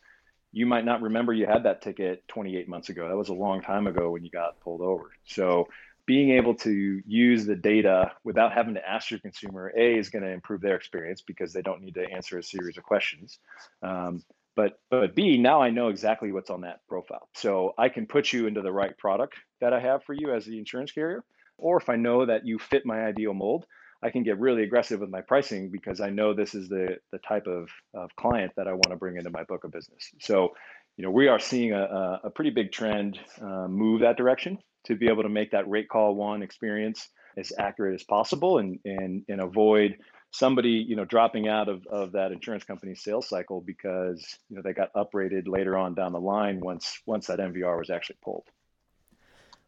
you 0.53 0.67
might 0.67 0.85
not 0.85 1.01
remember 1.01 1.33
you 1.33 1.47
had 1.47 1.63
that 1.63 1.81
ticket 1.81 2.25
28 2.27 2.69
months 2.69 2.89
ago. 2.89 3.09
That 3.09 3.17
was 3.17 3.29
a 3.29 3.33
long 3.33 3.61
time 3.61 3.87
ago 3.87 4.11
when 4.11 4.23
you 4.23 4.29
got 4.29 4.59
pulled 4.61 4.81
over. 4.81 5.11
So 5.25 5.67
being 6.05 6.31
able 6.31 6.53
to 6.55 7.01
use 7.07 7.45
the 7.45 7.55
data 7.55 8.11
without 8.23 8.53
having 8.53 8.75
to 8.75 8.87
ask 8.87 9.09
your 9.09 9.19
consumer, 9.19 9.73
A, 9.75 9.97
is 9.97 10.09
going 10.09 10.23
to 10.23 10.29
improve 10.29 10.61
their 10.61 10.75
experience 10.75 11.21
because 11.21 11.53
they 11.53 11.63
don't 11.63 11.81
need 11.81 11.95
to 11.95 12.05
answer 12.07 12.37
a 12.37 12.43
series 12.43 12.77
of 12.77 12.83
questions. 12.83 13.39
Um, 13.81 14.23
but 14.55 14.79
but 14.91 15.15
B, 15.15 15.37
now 15.37 15.61
I 15.63 15.71
know 15.71 15.87
exactly 15.87 16.31
what's 16.31 16.51
on 16.51 16.61
that 16.61 16.81
profile. 16.87 17.27
So 17.33 17.73
I 17.77 17.89
can 17.89 18.05
put 18.05 18.31
you 18.31 18.45
into 18.45 18.61
the 18.61 18.71
right 18.71 18.95
product 18.95 19.33
that 19.59 19.73
I 19.73 19.79
have 19.79 20.03
for 20.03 20.13
you 20.13 20.31
as 20.33 20.45
the 20.45 20.59
insurance 20.59 20.91
carrier. 20.91 21.23
Or 21.57 21.77
if 21.77 21.89
I 21.89 21.95
know 21.95 22.27
that 22.27 22.45
you 22.45 22.59
fit 22.59 22.85
my 22.85 23.05
ideal 23.05 23.33
mold, 23.33 23.65
I 24.03 24.09
can 24.09 24.23
get 24.23 24.39
really 24.39 24.63
aggressive 24.63 24.99
with 24.99 25.09
my 25.09 25.21
pricing 25.21 25.69
because 25.69 26.01
I 26.01 26.09
know 26.09 26.33
this 26.33 26.53
is 26.53 26.67
the 26.69 26.97
the 27.11 27.19
type 27.19 27.47
of, 27.47 27.69
of 27.93 28.15
client 28.15 28.51
that 28.57 28.67
I 28.67 28.73
want 28.73 28.89
to 28.89 28.97
bring 28.97 29.17
into 29.17 29.29
my 29.29 29.43
book 29.43 29.63
of 29.63 29.71
business. 29.71 30.11
So, 30.19 30.49
you 30.97 31.03
know, 31.03 31.11
we 31.11 31.27
are 31.27 31.39
seeing 31.39 31.73
a, 31.73 32.19
a 32.23 32.29
pretty 32.29 32.51
big 32.51 32.71
trend 32.71 33.19
uh, 33.41 33.67
move 33.67 34.01
that 34.01 34.17
direction 34.17 34.59
to 34.85 34.95
be 34.95 35.07
able 35.07 35.23
to 35.23 35.29
make 35.29 35.51
that 35.51 35.69
rate 35.69 35.87
call 35.89 36.15
one 36.15 36.43
experience 36.43 37.09
as 37.37 37.51
accurate 37.57 37.95
as 37.95 38.03
possible 38.03 38.59
and 38.59 38.79
and 38.85 39.23
and 39.27 39.41
avoid 39.41 39.97
somebody 40.31 40.83
you 40.87 40.95
know 40.95 41.05
dropping 41.05 41.47
out 41.47 41.69
of, 41.69 41.85
of 41.87 42.11
that 42.11 42.31
insurance 42.31 42.63
company 42.63 42.95
sales 42.95 43.27
cycle 43.27 43.61
because 43.61 44.37
you 44.49 44.55
know 44.55 44.61
they 44.63 44.73
got 44.73 44.93
uprated 44.93 45.47
later 45.47 45.77
on 45.77 45.93
down 45.93 46.11
the 46.11 46.19
line 46.19 46.59
once 46.59 46.99
once 47.05 47.27
that 47.27 47.39
MVR 47.39 47.77
was 47.77 47.89
actually 47.89 48.17
pulled. 48.23 48.45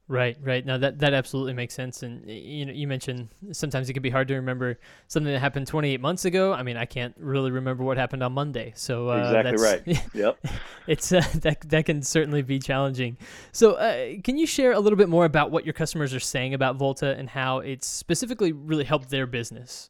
Right, 0.08 0.38
right. 0.40 0.64
Now 0.64 0.78
that 0.78 1.00
that 1.00 1.16
absolutely 1.16 1.54
makes 1.54 1.74
sense. 1.74 2.04
And 2.04 2.30
you 2.30 2.68
know, 2.68 2.74
you 2.74 2.88
mentioned 2.88 3.30
sometimes 3.52 3.90
it 3.90 3.94
can 3.94 4.04
be 4.04 4.12
hard 4.12 4.28
to 4.28 4.36
remember 4.36 4.80
something 5.08 5.34
that 5.34 5.40
happened 5.40 5.66
28 5.66 6.00
months 6.00 6.26
ago. 6.26 6.54
I 6.54 6.62
mean, 6.62 6.78
I 6.78 6.86
can't 6.86 7.16
really 7.18 7.50
remember 7.50 7.84
what 7.84 7.98
happened 7.98 8.22
on 8.22 8.34
Monday. 8.34 8.72
So 8.76 9.10
uh, 9.10 9.42
exactly 9.46 9.92
right. 9.92 10.06
Yep. 10.14 10.46
it's 10.88 11.12
uh, 11.12 11.24
that 11.42 11.62
that 11.70 11.86
can 11.88 12.04
certainly 12.04 12.44
be 12.44 12.60
challenging. 12.60 13.18
So, 13.52 13.74
uh, 13.74 14.22
can 14.24 14.38
you 14.38 14.46
share 14.46 14.74
a 14.74 14.80
little 14.80 14.98
bit 14.98 15.10
more 15.10 15.26
about 15.26 15.50
what 15.50 15.66
your 15.66 15.74
customers 15.74 16.14
are 16.14 16.20
saying 16.20 16.54
about 16.54 16.76
Volta 16.76 17.16
and 17.18 17.28
how 17.28 17.60
it's 17.60 17.88
specifically 17.88 18.52
really 18.52 18.84
helped 18.84 19.10
their 19.10 19.26
business? 19.26 19.90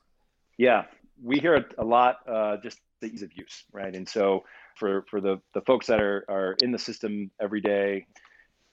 Yeah, 0.58 0.86
we 1.22 1.40
hear 1.40 1.66
a 1.78 1.84
lot 1.84 2.20
uh, 2.26 2.56
just 2.64 2.80
the 3.02 3.08
ease 3.08 3.22
of 3.22 3.34
use, 3.34 3.66
right? 3.74 3.94
And 3.94 4.08
so 4.08 4.46
for 4.78 5.04
for 5.10 5.20
the 5.20 5.42
the 5.54 5.62
folks 5.62 5.88
that 5.88 6.00
are 6.00 6.24
are 6.30 6.56
in 6.64 6.72
the 6.72 6.80
system 6.80 7.32
every 7.42 7.60
day 7.60 8.06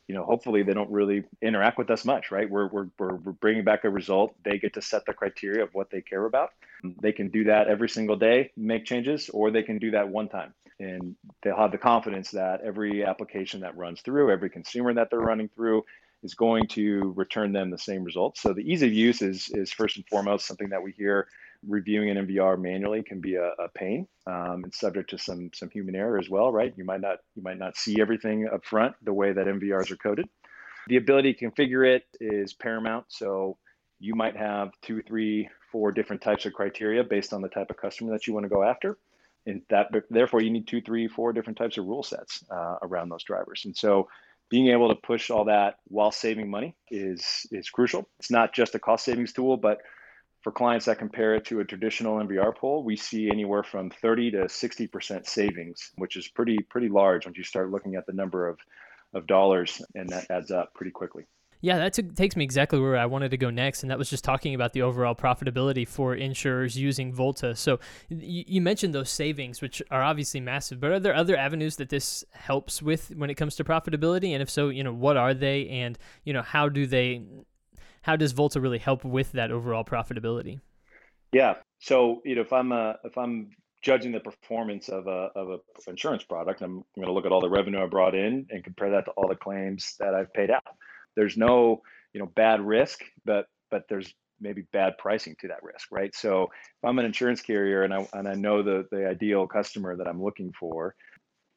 you 0.09 0.15
know, 0.15 0.25
hopefully 0.25 0.63
they 0.63 0.75
don't 0.75 0.91
really 0.91 1.25
interact 1.41 1.79
with 1.79 1.91
us 1.91 2.05
much, 2.05 2.31
right? 2.31 2.49
We're, 2.49 2.67
we're, 2.67 2.89
we're, 2.99 3.17
bringing 3.17 3.65
back 3.65 3.85
a 3.85 3.91
result. 3.91 4.35
They 4.45 4.59
get 4.59 4.75
to 4.75 4.83
set 4.83 5.07
the 5.07 5.15
criteria 5.15 5.63
of 5.63 5.71
what 5.75 5.91
they 5.91 6.01
care 6.01 6.25
about. 6.25 6.51
They 7.01 7.13
can 7.13 7.29
do 7.29 7.45
that 7.45 7.69
every 7.69 7.89
single 7.89 8.17
day, 8.17 8.51
make 8.57 8.85
changes, 8.85 9.29
or 9.29 9.51
they 9.51 9.63
can 9.63 9.79
do 9.79 9.93
that 9.93 10.09
one 10.09 10.29
time. 10.29 10.53
And 10.81 11.15
they'll 11.43 11.57
have 11.57 11.71
the 11.71 11.79
confidence 11.79 12.33
that 12.33 12.61
every 12.63 13.05
application 13.05 13.61
that 13.61 13.77
runs 13.77 14.01
through, 14.01 14.33
every 14.33 14.51
consumer 14.51 14.93
that 14.95 15.09
they're 15.11 15.21
running 15.21 15.49
through, 15.55 15.85
is 16.25 16.35
going 16.35 16.67
to 16.69 17.13
return 17.17 17.53
them 17.53 17.71
the 17.71 17.79
same 17.79 18.03
results. 18.03 18.41
So 18.41 18.53
the 18.53 18.63
ease 18.63 18.83
of 18.83 18.93
use 18.93 19.23
is, 19.23 19.49
is 19.55 19.73
first 19.73 19.97
and 19.97 20.07
foremost 20.09 20.47
something 20.47 20.71
that 20.71 20.83
we 20.83 20.93
hear 20.93 21.29
reviewing 21.67 22.11
an 22.11 22.27
MVR 22.27 22.61
manually 22.61 23.03
can 23.03 23.21
be 23.21 23.37
a, 23.37 23.51
a 23.59 23.69
pain. 23.75 24.07
Um, 24.27 24.65
it's 24.67 24.81
subject 24.81 25.11
to 25.11 25.19
some 25.19 25.51
some 25.55 25.71
human 25.71 25.95
error 25.95 26.19
as 26.19 26.29
well, 26.29 26.53
right? 26.53 26.73
You 26.77 26.85
might 26.85 27.01
not 27.01 27.19
you 27.35 27.43
might 27.43 27.59
not 27.59 27.77
see 27.77 28.01
everything 28.01 28.49
up 28.53 28.65
front 28.65 28.95
the 29.03 29.13
way 29.13 29.33
that 29.33 29.47
MVRs 29.47 29.91
are 29.91 29.97
coded. 29.97 30.29
The 30.89 30.97
ability 30.97 31.35
to 31.35 31.51
configure 31.51 31.87
it 31.87 32.05
is 32.21 32.53
paramount. 32.53 33.07
So 33.09 33.59
you 34.01 34.15
might 34.15 34.37
have 34.37 34.73
two, 34.83 35.01
three, 35.03 35.49
four 35.71 35.93
different 35.93 36.23
types 36.23 36.45
of 36.45 36.53
criteria 36.53 37.05
based 37.05 37.33
on 37.33 37.41
the 37.41 37.49
type 37.49 37.71
of 37.71 37.77
customer 37.77 38.13
that 38.13 38.27
you 38.27 38.35
want 38.35 38.45
to 38.45 38.51
go 38.51 38.65
after. 38.65 38.99
And 39.47 39.63
that 39.71 39.89
therefore 40.11 40.43
you 40.43 40.51
need 40.51 40.67
two, 40.67 40.81
three, 40.81 41.09
four 41.09 41.33
different 41.33 41.59
types 41.59 41.79
of 41.79 41.87
rule 41.87 42.03
sets 42.03 42.45
uh, 42.51 42.77
around 42.83 43.09
those 43.09 43.25
drivers. 43.25 43.63
And 43.65 43.77
so 43.77 44.09
being 44.51 44.69
able 44.69 44.89
to 44.89 44.95
push 44.97 45.31
all 45.31 45.47
that 45.47 45.77
while 45.85 46.13
saving 46.13 46.51
money 46.51 46.75
is 46.91 47.47
is 47.51 47.71
crucial. 47.71 48.09
It's 48.19 48.31
not 48.31 48.53
just 48.53 48.75
a 48.75 48.79
cost 48.79 49.05
savings 49.05 49.33
tool, 49.33 49.57
but 49.57 49.79
for 50.43 50.53
clients 50.53 50.87
that 50.87 50.99
compare 50.99 51.35
it 51.35 51.45
to 51.47 51.61
a 51.61 51.65
traditional 51.65 52.19
MVR 52.19 52.57
pool, 52.57 52.83
we 52.83 52.97
see 52.97 53.31
anywhere 53.31 53.63
from 53.63 53.91
30 53.91 54.33
to 54.33 54.39
60% 54.45 55.27
savings, 55.27 55.93
which 55.97 56.17
is 56.17 56.29
pretty 56.29 56.59
pretty 56.59 56.89
large 56.89 57.27
once 57.27 57.39
you 57.39 57.45
start 57.45 57.71
looking 57.71 57.95
at 57.95 58.07
the 58.07 58.13
number 58.13 58.49
of, 58.49 58.59
of 59.15 59.27
dollars, 59.27 59.81
and 59.95 60.09
that 60.09 60.31
adds 60.31 60.51
up 60.51 60.75
pretty 60.75 60.91
quickly. 60.91 61.25
Yeah, 61.65 61.79
that 61.79 61.95
t- 61.95 62.03
takes 62.03 62.35
me 62.35 62.43
exactly 62.43 62.81
where 62.81 62.97
I 62.97 63.07
wanted 63.07 63.31
to 63.31 63.37
go 63.37 63.49
next, 63.49 63.85
and 63.85 63.91
that 63.93 63.99
was 63.99 64.11
just 64.11 64.25
talking 64.25 64.57
about 64.57 64.73
the 64.73 64.83
overall 64.83 65.15
profitability 65.15 65.87
for 65.87 66.17
insurers 66.17 66.77
using 66.77 67.13
Volta. 67.13 67.55
So 67.55 67.79
you, 68.09 68.43
you 68.49 68.61
mentioned 68.61 68.93
those 68.93 69.11
savings, 69.11 69.63
which 69.63 69.81
are 69.89 70.03
obviously 70.03 70.41
massive, 70.41 70.81
but 70.81 70.91
are 70.91 70.99
there 70.99 71.15
other 71.15 71.37
avenues 71.37 71.77
that 71.77 71.89
this 71.89 72.25
helps 72.33 72.83
with 72.83 73.15
when 73.15 73.31
it 73.31 73.35
comes 73.35 73.55
to 73.57 73.65
profitability? 73.65 74.33
And 74.33 74.43
if 74.43 74.51
so, 74.51 74.71
you 74.71 74.83
know, 74.83 74.93
what 74.93 75.17
are 75.17 75.35
they, 75.35 75.69
and 75.69 75.97
you 76.25 76.33
know, 76.33 76.43
how 76.43 76.69
do 76.69 76.85
they 76.85 77.23
how 78.03 78.17
does 78.17 78.33
Volta 78.33 78.61
really 78.61 78.79
help 78.79 79.05
with 79.05 79.33
that 79.33 79.51
overall 79.51 79.85
profitability? 79.85 80.61
Yeah. 81.33 81.55
So 81.81 82.21
you 82.25 82.35
know, 82.35 82.43
if 82.43 82.53
I'm 82.53 82.73
a 82.73 82.99
if 83.05 83.17
I'm 83.17 83.51
judging 83.81 84.13
the 84.13 84.21
performance 84.21 84.89
of 84.89 85.07
a 85.07 85.31
of 85.35 85.49
a 85.49 85.91
insurance 85.91 86.23
product, 86.23 86.61
I'm, 86.63 86.79
I'm 86.79 86.85
going 86.97 87.07
to 87.07 87.13
look 87.13 87.27
at 87.27 87.33
all 87.33 87.41
the 87.41 87.51
revenue 87.51 87.83
I 87.83 87.87
brought 87.87 88.15
in 88.15 88.47
and 88.51 88.63
compare 88.63 88.91
that 88.91 89.07
to 89.07 89.11
all 89.13 89.29
the 89.29 89.37
claims 89.37 89.97
that 89.99 90.15
I've 90.15 90.33
paid 90.33 90.51
out. 90.51 90.63
There's 91.17 91.37
no 91.37 91.83
you 92.13 92.21
know 92.21 92.27
bad 92.27 92.61
risk, 92.61 93.01
but 93.25 93.47
but 93.71 93.85
there's 93.89 94.13
maybe 94.41 94.63
bad 94.73 94.99
pricing 94.99 95.37
to 95.41 95.49
that 95.49 95.63
risk, 95.63 95.89
right? 95.93 96.15
So 96.15 96.45
if 96.45 96.85
I'm 96.85 96.99
an 96.99 97.05
insurance 97.07 97.41
carrier 97.41 97.83
and 97.83 97.95
I 97.95 98.07
and 98.13 98.29
I 98.29 98.35
know 98.35 98.63
the 98.63 98.87
the 98.91 99.09
ideal 99.09 99.47
customer 99.47 99.97
that 99.97 100.09
I'm 100.09 100.23
looking 100.23 100.53
for, 100.59 100.95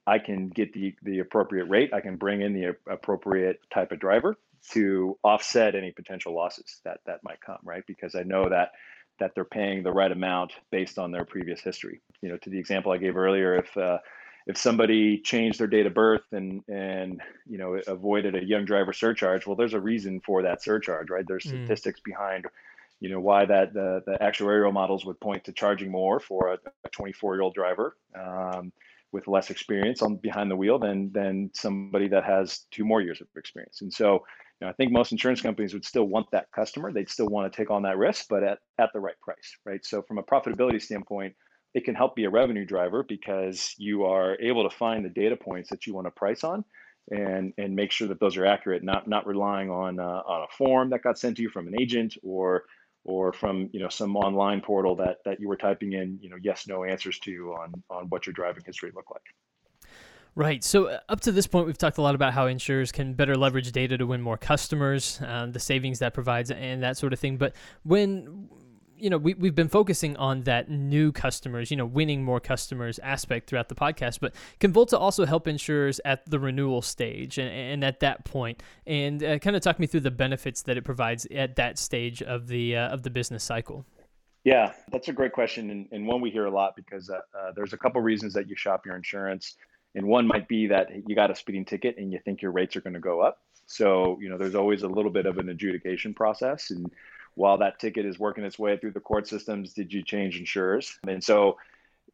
I 0.07 0.19
can 0.19 0.49
get 0.49 0.73
the 0.73 0.95
the 1.01 1.19
appropriate 1.19 1.65
rate. 1.65 1.93
I 1.93 2.01
can 2.01 2.17
bring 2.17 2.41
in 2.41 2.53
the 2.53 2.75
appropriate 2.89 3.59
type 3.73 3.91
of 3.91 3.99
driver 3.99 4.37
to 4.71 5.17
offset 5.23 5.75
any 5.75 5.91
potential 5.91 6.33
losses 6.33 6.79
that 6.83 6.99
that 7.05 7.23
might 7.23 7.41
come, 7.41 7.59
right? 7.63 7.83
Because 7.87 8.15
I 8.15 8.23
know 8.23 8.49
that 8.49 8.71
that 9.19 9.33
they're 9.33 9.45
paying 9.45 9.83
the 9.83 9.91
right 9.91 10.11
amount 10.11 10.53
based 10.71 10.99
on 10.99 11.11
their 11.11 11.25
previous 11.25 11.61
history. 11.61 12.01
You 12.21 12.29
know, 12.29 12.37
to 12.37 12.49
the 12.49 12.59
example 12.59 12.91
I 12.91 12.97
gave 12.97 13.15
earlier, 13.15 13.55
if 13.55 13.75
uh, 13.77 13.99
if 14.47 14.57
somebody 14.57 15.19
changed 15.19 15.59
their 15.59 15.67
date 15.67 15.85
of 15.85 15.93
birth 15.93 16.25
and 16.31 16.63
and 16.67 17.21
you 17.47 17.57
know 17.57 17.79
avoided 17.87 18.35
a 18.35 18.43
young 18.43 18.65
driver 18.65 18.93
surcharge, 18.93 19.47
well, 19.47 19.55
there's 19.55 19.73
a 19.73 19.79
reason 19.79 20.21
for 20.21 20.43
that 20.43 20.63
surcharge, 20.63 21.09
right? 21.09 21.25
There's 21.27 21.45
mm. 21.45 21.65
statistics 21.65 21.99
behind 21.99 22.45
you 22.99 23.09
know 23.09 23.19
why 23.19 23.45
that 23.45 23.73
the, 23.73 24.01
the 24.05 24.17
actuarial 24.21 24.71
models 24.73 25.05
would 25.05 25.19
point 25.19 25.43
to 25.45 25.51
charging 25.51 25.91
more 25.91 26.19
for 26.19 26.53
a 26.53 26.89
24 26.91 27.35
year 27.35 27.41
old 27.41 27.53
driver 27.53 27.95
um, 28.15 28.71
with 29.15 29.27
less 29.27 29.49
experience 29.49 30.01
on 30.01 30.17
behind 30.17 30.51
the 30.51 30.55
wheel 30.55 30.77
than 30.77 31.11
than 31.13 31.49
somebody 31.53 32.07
that 32.07 32.23
has 32.23 32.65
two 32.71 32.85
more 32.85 33.01
years 33.01 33.21
of 33.21 33.27
experience 33.35 33.81
and 33.81 33.91
so 33.91 34.23
you 34.61 34.65
know, 34.65 34.71
I 34.71 34.73
think 34.73 34.91
most 34.91 35.11
insurance 35.11 35.41
companies 35.41 35.73
would 35.73 35.83
still 35.83 36.05
want 36.05 36.27
that 36.31 36.51
customer. 36.53 36.91
They'd 36.91 37.09
still 37.09 37.27
want 37.27 37.51
to 37.51 37.55
take 37.57 37.69
on 37.69 37.83
that 37.83 37.97
risk, 37.97 38.27
but 38.29 38.41
at, 38.41 38.59
at 38.77 38.89
the 38.93 39.01
right 39.01 39.19
price, 39.21 39.57
right? 39.65 39.85
So 39.85 40.01
from 40.01 40.17
a 40.17 40.23
profitability 40.23 40.81
standpoint, 40.81 41.35
it 41.73 41.83
can 41.83 41.93
help 41.93 42.15
be 42.15 42.23
a 42.23 42.29
revenue 42.29 42.65
driver 42.65 43.03
because 43.03 43.75
you 43.77 44.05
are 44.05 44.39
able 44.39 44.67
to 44.67 44.75
find 44.75 45.03
the 45.03 45.09
data 45.09 45.35
points 45.35 45.69
that 45.71 45.85
you 45.85 45.93
want 45.93 46.07
to 46.07 46.11
price 46.11 46.43
on 46.43 46.63
and 47.11 47.53
and 47.57 47.75
make 47.75 47.91
sure 47.91 48.07
that 48.07 48.19
those 48.21 48.37
are 48.37 48.45
accurate, 48.45 48.81
not 48.81 49.07
not 49.09 49.27
relying 49.27 49.69
on 49.69 49.99
uh, 49.99 50.21
on 50.25 50.43
a 50.43 50.55
form 50.57 50.89
that 50.91 51.03
got 51.03 51.19
sent 51.19 51.35
to 51.35 51.43
you 51.43 51.49
from 51.49 51.67
an 51.67 51.75
agent 51.79 52.15
or 52.23 52.63
or 53.05 53.31
from 53.31 53.69
you 53.71 53.79
know 53.79 53.89
some 53.89 54.17
online 54.17 54.59
portal 54.59 54.95
that 54.95 55.17
that 55.23 55.39
you 55.39 55.47
were 55.47 55.55
typing 55.55 55.93
in 55.93 56.19
you 56.21 56.29
know 56.29 56.35
yes 56.41 56.67
no 56.67 56.83
answers 56.83 57.17
to 57.19 57.55
on 57.59 57.71
on 57.89 58.05
what 58.09 58.25
your 58.25 58.33
driving 58.33 58.63
history 58.65 58.91
looked 58.93 59.11
like. 59.11 59.21
Right. 60.37 60.65
So 60.65 60.87
uh, 60.87 60.99
up 61.07 61.21
to 61.21 61.31
this 61.31 61.47
point, 61.47 61.65
we've 61.65 61.77
talked 61.77 61.97
a 61.97 62.01
lot 62.01 62.13
about 62.13 62.33
how 62.33 62.47
insurers 62.47 62.91
can 62.91 63.13
better 63.13 63.37
leverage 63.37 63.71
data 63.71 63.97
to 63.97 64.05
win 64.05 64.21
more 64.21 64.37
customers, 64.37 65.21
uh, 65.25 65.45
the 65.45 65.61
savings 65.61 65.99
that 65.99 66.13
provides, 66.13 66.51
and 66.51 66.83
that 66.83 66.97
sort 66.97 67.13
of 67.13 67.19
thing. 67.19 67.37
But 67.37 67.55
when 67.83 68.49
you 68.97 69.09
know, 69.09 69.17
we, 69.17 69.33
we've 69.33 69.55
been 69.55 69.69
focusing 69.69 70.15
on 70.17 70.43
that 70.43 70.69
new 70.69 71.11
customers, 71.11 71.71
you 71.71 71.77
know, 71.77 71.85
winning 71.85 72.23
more 72.23 72.39
customers 72.39 72.99
aspect 72.99 73.49
throughout 73.49 73.69
the 73.69 73.75
podcast, 73.75 74.19
but 74.19 74.33
can 74.59 74.71
Volta 74.71 74.97
also 74.97 75.25
help 75.25 75.47
insurers 75.47 75.99
at 76.05 76.29
the 76.29 76.39
renewal 76.39 76.81
stage 76.81 77.37
and, 77.37 77.49
and 77.49 77.83
at 77.83 77.99
that 77.99 78.25
point 78.25 78.63
and 78.87 79.23
uh, 79.23 79.39
kind 79.39 79.55
of 79.55 79.61
talk 79.61 79.79
me 79.79 79.87
through 79.87 80.01
the 80.01 80.11
benefits 80.11 80.61
that 80.63 80.77
it 80.77 80.83
provides 80.83 81.25
at 81.27 81.55
that 81.55 81.77
stage 81.77 82.21
of 82.21 82.47
the, 82.47 82.75
uh, 82.75 82.89
of 82.89 83.03
the 83.03 83.09
business 83.09 83.43
cycle? 83.43 83.85
Yeah, 84.43 84.73
that's 84.91 85.07
a 85.07 85.13
great 85.13 85.33
question. 85.33 85.71
And, 85.71 85.87
and 85.91 86.07
one 86.07 86.21
we 86.21 86.29
hear 86.29 86.45
a 86.45 86.51
lot 86.51 86.75
because 86.75 87.09
uh, 87.09 87.15
uh 87.15 87.51
there's 87.55 87.73
a 87.73 87.77
couple 87.77 88.01
reasons 88.01 88.33
that 88.33 88.47
you 88.47 88.55
shop 88.55 88.85
your 88.85 88.95
insurance. 88.95 89.55
And 89.95 90.05
one 90.05 90.27
might 90.27 90.47
be 90.47 90.67
that 90.67 90.89
you 91.07 91.15
got 91.15 91.31
a 91.31 91.35
speeding 91.35 91.65
ticket 91.65 91.97
and 91.97 92.11
you 92.11 92.19
think 92.23 92.41
your 92.41 92.51
rates 92.51 92.75
are 92.75 92.81
going 92.81 92.93
to 92.93 92.99
go 92.99 93.21
up. 93.21 93.39
So, 93.65 94.19
you 94.21 94.29
know, 94.29 94.37
there's 94.37 94.55
always 94.55 94.83
a 94.83 94.87
little 94.87 95.11
bit 95.11 95.25
of 95.25 95.37
an 95.37 95.49
adjudication 95.49 96.13
process. 96.13 96.69
And 96.69 96.91
while 97.35 97.57
that 97.59 97.79
ticket 97.79 98.05
is 98.05 98.17
working 98.17 98.43
its 98.43 98.57
way 98.57 98.77
through 98.77 98.91
the 98.91 98.99
court 98.99 99.27
systems, 99.27 99.73
did 99.73 99.93
you 99.93 100.03
change 100.03 100.39
insurers? 100.39 100.97
And 101.07 101.23
so, 101.23 101.57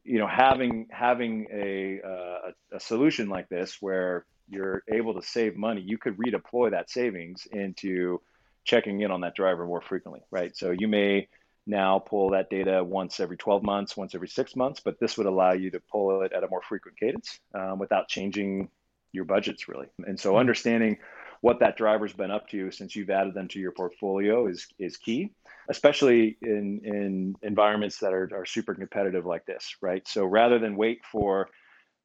you 0.03 0.17
know, 0.17 0.27
having 0.27 0.87
having 0.91 1.47
a, 1.53 2.01
uh, 2.01 2.51
a 2.73 2.79
solution 2.79 3.29
like 3.29 3.47
this 3.47 3.81
where 3.81 4.25
you're 4.49 4.83
able 4.91 5.13
to 5.13 5.21
save 5.21 5.55
money, 5.55 5.81
you 5.81 5.97
could 5.97 6.17
redeploy 6.17 6.71
that 6.71 6.89
savings 6.89 7.47
into 7.51 8.19
checking 8.63 9.01
in 9.01 9.11
on 9.11 9.21
that 9.21 9.35
driver 9.35 9.65
more 9.65 9.81
frequently, 9.81 10.21
right? 10.31 10.55
So 10.55 10.71
you 10.71 10.87
may 10.87 11.27
now 11.67 11.99
pull 11.99 12.31
that 12.31 12.49
data 12.49 12.83
once 12.83 13.19
every 13.19 13.37
12 13.37 13.63
months, 13.63 13.95
once 13.95 14.15
every 14.15 14.27
six 14.27 14.55
months, 14.55 14.81
but 14.83 14.99
this 14.99 15.17
would 15.17 15.27
allow 15.27 15.53
you 15.53 15.71
to 15.71 15.79
pull 15.91 16.21
it 16.21 16.33
at 16.33 16.43
a 16.43 16.47
more 16.47 16.61
frequent 16.61 16.99
cadence 16.99 17.39
um, 17.53 17.79
without 17.79 18.07
changing 18.07 18.69
your 19.11 19.25
budgets 19.25 19.67
really. 19.67 19.87
And 20.05 20.19
so 20.19 20.31
mm-hmm. 20.31 20.39
understanding 20.39 20.97
what 21.41 21.59
that 21.59 21.77
driver's 21.77 22.13
been 22.13 22.31
up 22.31 22.47
to 22.49 22.71
since 22.71 22.95
you've 22.95 23.09
added 23.09 23.33
them 23.33 23.47
to 23.49 23.59
your 23.59 23.71
portfolio 23.71 24.47
is 24.47 24.67
is 24.79 24.97
key, 24.97 25.33
especially 25.69 26.37
in 26.41 26.81
in 26.83 27.35
environments 27.41 27.99
that 27.99 28.13
are, 28.13 28.29
are 28.33 28.45
super 28.45 28.73
competitive 28.73 29.25
like 29.25 29.45
this, 29.45 29.75
right? 29.81 30.07
So 30.07 30.25
rather 30.25 30.59
than 30.59 30.75
wait 30.75 31.01
for 31.11 31.49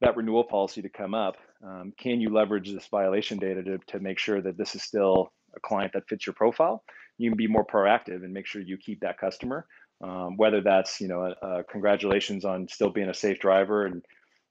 that 0.00 0.16
renewal 0.16 0.44
policy 0.44 0.82
to 0.82 0.88
come 0.88 1.14
up, 1.14 1.36
um, 1.64 1.92
can 1.98 2.20
you 2.20 2.30
leverage 2.30 2.70
this 2.70 2.86
violation 2.88 3.38
data 3.38 3.62
to, 3.62 3.78
to 3.86 4.00
make 4.00 4.18
sure 4.18 4.42
that 4.42 4.58
this 4.58 4.74
is 4.74 4.82
still 4.82 5.32
a 5.56 5.60
client 5.60 5.92
that 5.94 6.06
fits 6.08 6.26
your 6.26 6.34
profile? 6.34 6.82
you 7.18 7.30
can 7.30 7.36
be 7.36 7.46
more 7.46 7.64
proactive 7.64 8.24
and 8.24 8.32
make 8.32 8.46
sure 8.46 8.60
you 8.60 8.76
keep 8.76 9.00
that 9.00 9.18
customer. 9.18 9.66
Um, 10.02 10.36
whether 10.36 10.60
that's 10.60 11.00
you 11.00 11.08
know 11.08 11.34
congratulations 11.70 12.44
on 12.44 12.68
still 12.68 12.90
being 12.90 13.08
a 13.08 13.14
safe 13.14 13.38
driver 13.38 13.86
and 13.86 14.04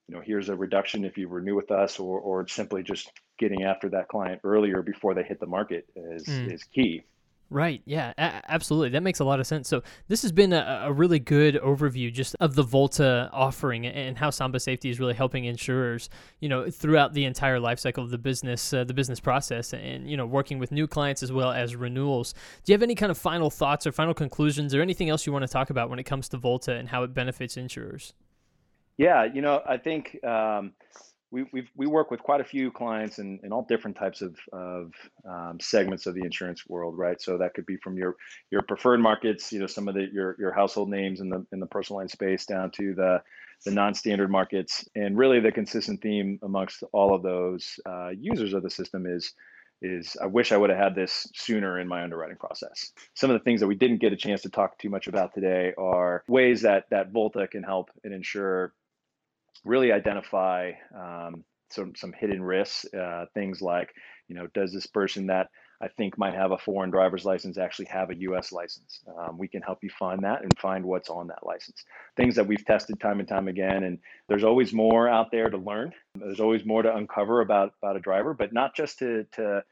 you 0.07 0.15
know 0.15 0.21
here's 0.23 0.49
a 0.49 0.55
reduction 0.55 1.05
if 1.05 1.17
you 1.17 1.27
renew 1.27 1.55
with 1.55 1.71
us 1.71 1.99
or 1.99 2.19
or 2.19 2.47
simply 2.47 2.83
just 2.83 3.11
getting 3.37 3.63
after 3.63 3.89
that 3.89 4.07
client 4.07 4.39
earlier 4.43 4.81
before 4.81 5.13
they 5.13 5.23
hit 5.23 5.39
the 5.39 5.47
market 5.47 5.87
is 5.95 6.25
mm. 6.25 6.53
is 6.53 6.63
key 6.63 7.03
Right. 7.51 7.83
Yeah. 7.85 8.11
A- 8.17 8.41
absolutely. 8.51 8.89
That 8.89 9.03
makes 9.03 9.19
a 9.19 9.23
lot 9.23 9.39
of 9.39 9.45
sense. 9.45 9.69
So 9.69 9.83
this 10.07 10.23
has 10.23 10.31
been 10.31 10.51
a, 10.51 10.85
a, 10.85 10.91
really 10.91 11.19
good 11.19 11.55
overview 11.55 12.11
just 12.11 12.35
of 12.39 12.55
the 12.55 12.63
Volta 12.63 13.29
offering 13.31 13.85
and 13.85 14.17
how 14.17 14.31
Samba 14.31 14.59
Safety 14.59 14.89
is 14.89 14.99
really 14.99 15.13
helping 15.13 15.45
insurers, 15.45 16.09
you 16.39 16.49
know, 16.49 16.71
throughout 16.71 17.13
the 17.13 17.25
entire 17.25 17.59
life 17.59 17.79
cycle 17.79 18.03
of 18.03 18.09
the 18.09 18.17
business, 18.17 18.73
uh, 18.73 18.83
the 18.83 18.95
business 18.95 19.19
process, 19.19 19.73
and 19.73 20.09
you 20.09 20.17
know, 20.17 20.25
working 20.25 20.57
with 20.57 20.71
new 20.71 20.87
clients 20.87 21.21
as 21.21 21.31
well 21.31 21.51
as 21.51 21.75
renewals. 21.75 22.33
Do 22.63 22.71
you 22.71 22.73
have 22.73 22.83
any 22.83 22.95
kind 22.95 23.11
of 23.11 23.17
final 23.17 23.51
thoughts 23.51 23.85
or 23.85 23.91
final 23.91 24.15
conclusions 24.15 24.73
or 24.73 24.81
anything 24.81 25.09
else 25.09 25.27
you 25.27 25.31
want 25.31 25.43
to 25.43 25.51
talk 25.51 25.69
about 25.69 25.89
when 25.89 25.99
it 25.99 26.03
comes 26.03 26.27
to 26.29 26.37
Volta 26.37 26.73
and 26.73 26.89
how 26.89 27.03
it 27.03 27.13
benefits 27.13 27.57
insurers? 27.57 28.13
Yeah. 28.97 29.25
You 29.25 29.41
know, 29.41 29.61
I 29.67 29.77
think. 29.77 30.23
Um, 30.23 30.73
we 31.35 31.43
we 31.51 31.67
we 31.75 31.85
work 31.85 32.11
with 32.11 32.21
quite 32.21 32.39
a 32.39 32.45
few 32.45 32.71
clients 32.71 33.19
in, 33.19 33.39
in 33.43 33.51
all 33.51 33.65
different 33.67 33.97
types 33.97 34.21
of, 34.21 34.37
of 34.53 34.91
um, 35.29 35.59
segments 35.59 36.05
of 36.05 36.15
the 36.15 36.23
insurance 36.23 36.67
world, 36.67 36.97
right? 36.97 37.21
So 37.21 37.37
that 37.37 37.53
could 37.53 37.65
be 37.65 37.77
from 37.77 37.97
your 37.97 38.15
your 38.51 38.61
preferred 38.61 39.01
markets, 39.01 39.51
you 39.51 39.59
know, 39.59 39.67
some 39.67 39.87
of 39.87 39.95
the 39.95 40.07
your 40.13 40.35
your 40.39 40.53
household 40.53 40.89
names 40.89 41.19
in 41.19 41.29
the 41.29 41.45
in 41.51 41.59
the 41.59 41.65
personal 41.65 41.99
line 41.99 42.07
space, 42.07 42.45
down 42.45 42.71
to 42.71 42.93
the 42.93 43.21
the 43.65 43.71
non-standard 43.71 44.31
markets, 44.31 44.87
and 44.95 45.17
really 45.17 45.39
the 45.39 45.51
consistent 45.51 46.01
theme 46.01 46.39
amongst 46.43 46.83
all 46.93 47.13
of 47.13 47.23
those 47.23 47.79
uh, 47.85 48.09
users 48.09 48.53
of 48.53 48.63
the 48.63 48.69
system 48.69 49.05
is 49.05 49.33
is 49.81 50.15
I 50.21 50.27
wish 50.27 50.53
I 50.53 50.57
would 50.57 50.69
have 50.69 50.79
had 50.79 50.95
this 50.95 51.29
sooner 51.35 51.79
in 51.79 51.87
my 51.87 52.03
underwriting 52.03 52.37
process. 52.37 52.93
Some 53.13 53.29
of 53.29 53.33
the 53.33 53.43
things 53.43 53.59
that 53.59 53.67
we 53.67 53.75
didn't 53.75 53.97
get 53.97 54.13
a 54.13 54.17
chance 54.17 54.41
to 54.43 54.49
talk 54.49 54.77
too 54.77 54.89
much 54.89 55.07
about 55.07 55.33
today 55.33 55.73
are 55.77 56.23
ways 56.27 56.61
that 56.61 56.85
that 56.91 57.11
Volta 57.11 57.47
can 57.47 57.63
help 57.63 57.89
an 58.05 58.13
insurer 58.13 58.73
really 59.63 59.91
identify 59.91 60.71
um, 60.95 61.43
some 61.69 61.95
some 61.95 62.13
hidden 62.13 62.43
risks. 62.43 62.85
Uh, 62.93 63.25
things 63.33 63.61
like, 63.61 63.93
you 64.27 64.35
know, 64.35 64.47
does 64.53 64.73
this 64.73 64.87
person 64.87 65.27
that 65.27 65.49
I 65.81 65.87
think 65.89 66.17
might 66.17 66.33
have 66.33 66.51
a 66.51 66.57
foreign 66.57 66.91
driver's 66.91 67.25
license 67.25 67.57
actually 67.57 67.85
have 67.85 68.09
a 68.09 68.19
U.S. 68.19 68.51
license? 68.51 69.01
Um, 69.17 69.37
we 69.37 69.47
can 69.47 69.61
help 69.61 69.79
you 69.83 69.89
find 69.89 70.23
that 70.23 70.43
and 70.43 70.57
find 70.57 70.85
what's 70.85 71.09
on 71.09 71.27
that 71.27 71.45
license. 71.45 71.83
Things 72.15 72.35
that 72.35 72.47
we've 72.47 72.65
tested 72.65 72.99
time 72.99 73.19
and 73.19 73.27
time 73.27 73.47
again, 73.47 73.83
and 73.83 73.99
there's 74.27 74.43
always 74.43 74.73
more 74.73 75.07
out 75.09 75.31
there 75.31 75.49
to 75.49 75.57
learn. 75.57 75.93
There's 76.15 76.39
always 76.39 76.65
more 76.65 76.81
to 76.81 76.95
uncover 76.95 77.41
about 77.41 77.73
about 77.81 77.97
a 77.97 78.01
driver, 78.01 78.33
but 78.33 78.53
not 78.53 78.75
just 78.75 78.99
to 78.99 79.25
to 79.33 79.63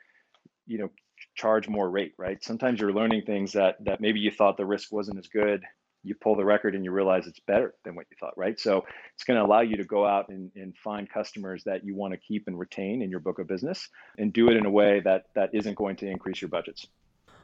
you 0.65 0.77
know 0.79 0.89
charge 1.35 1.67
more 1.69 1.89
rate, 1.89 2.13
right? 2.17 2.43
Sometimes 2.43 2.79
you're 2.79 2.93
learning 2.93 3.23
things 3.25 3.53
that 3.53 3.83
that 3.85 4.01
maybe 4.01 4.19
you 4.19 4.31
thought 4.31 4.57
the 4.57 4.65
risk 4.65 4.91
wasn't 4.91 5.19
as 5.19 5.27
good 5.27 5.63
you 6.03 6.15
pull 6.15 6.35
the 6.35 6.45
record 6.45 6.75
and 6.75 6.83
you 6.83 6.91
realize 6.91 7.27
it's 7.27 7.39
better 7.39 7.73
than 7.85 7.95
what 7.95 8.05
you 8.11 8.17
thought, 8.19 8.37
right? 8.37 8.59
So 8.59 8.85
it's 9.15 9.23
going 9.23 9.39
to 9.39 9.45
allow 9.45 9.61
you 9.61 9.77
to 9.77 9.83
go 9.83 10.05
out 10.05 10.29
and, 10.29 10.51
and 10.55 10.75
find 10.77 11.09
customers 11.09 11.63
that 11.65 11.85
you 11.85 11.95
want 11.95 12.13
to 12.13 12.17
keep 12.17 12.47
and 12.47 12.59
retain 12.59 13.01
in 13.01 13.09
your 13.09 13.21
book 13.21 13.39
of 13.39 13.47
business 13.47 13.89
and 14.17 14.33
do 14.33 14.49
it 14.49 14.57
in 14.57 14.65
a 14.65 14.69
way 14.69 14.99
that 15.01 15.25
that 15.35 15.51
isn't 15.53 15.75
going 15.75 15.95
to 15.97 16.07
increase 16.07 16.41
your 16.41 16.49
budgets. 16.49 16.87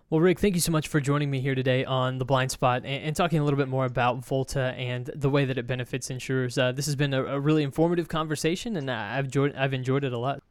Well, 0.09 0.21
Rick, 0.21 0.39
thank 0.39 0.55
you 0.55 0.61
so 0.61 0.71
much 0.71 0.87
for 0.87 0.99
joining 0.99 1.29
me 1.29 1.39
here 1.39 1.53
today 1.53 1.85
on 1.85 2.17
The 2.17 2.25
Blind 2.25 2.49
Spot 2.49 2.83
and, 2.83 3.03
and 3.03 3.15
talking 3.15 3.37
a 3.39 3.43
little 3.43 3.59
bit 3.59 3.67
more 3.67 3.85
about 3.85 4.25
Volta 4.25 4.73
and 4.75 5.05
the 5.13 5.29
way 5.29 5.45
that 5.45 5.59
it 5.59 5.67
benefits 5.67 6.09
insurers. 6.09 6.57
Uh, 6.57 6.71
this 6.71 6.87
has 6.87 6.95
been 6.95 7.13
a, 7.13 7.23
a, 7.23 7.39
really 7.39 7.61
informative 7.61 8.07
conversation, 8.07 8.75
and 8.75 8.89
I've 8.89 9.25
enjoyed, 9.25 9.55
I've 9.55 9.73
enjoyed 9.73 10.03
it 10.03 10.11
a 10.11 10.17
lot. 10.17 10.41